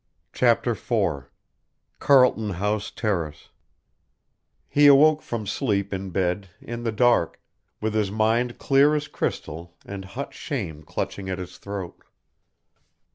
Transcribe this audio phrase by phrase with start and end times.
[0.33, 1.29] CHAPTER IV
[1.99, 3.49] CARLTON HOUSE TERRACE
[4.67, 7.39] He awoke from sleep in bed in the dark,
[7.81, 12.01] with his mind clear as crystal and hot shame clutching at his throat.